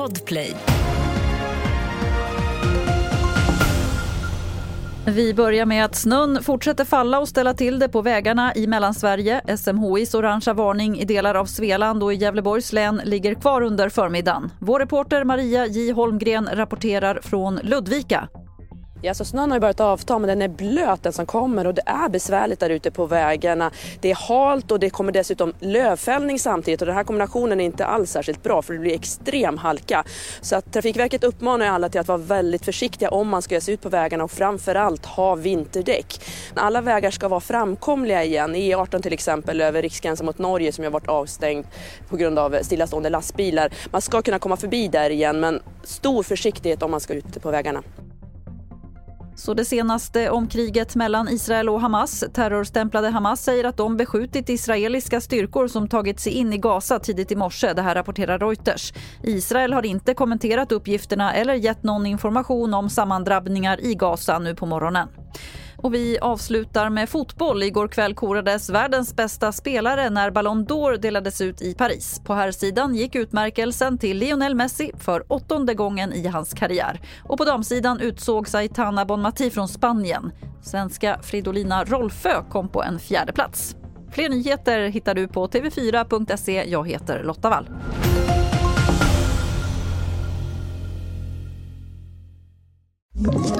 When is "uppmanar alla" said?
31.24-31.88